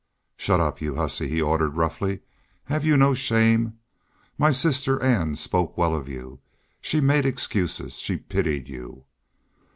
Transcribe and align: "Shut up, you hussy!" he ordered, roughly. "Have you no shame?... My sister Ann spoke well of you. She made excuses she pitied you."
"Shut 0.35 0.59
up, 0.59 0.81
you 0.81 0.95
hussy!" 0.95 1.27
he 1.29 1.43
ordered, 1.43 1.75
roughly. 1.75 2.21
"Have 2.63 2.83
you 2.83 2.97
no 2.97 3.13
shame?... 3.13 3.77
My 4.35 4.49
sister 4.49 4.99
Ann 4.99 5.35
spoke 5.35 5.77
well 5.77 5.93
of 5.93 6.09
you. 6.09 6.39
She 6.81 6.99
made 6.99 7.23
excuses 7.23 7.99
she 7.99 8.17
pitied 8.17 8.67
you." 8.67 9.05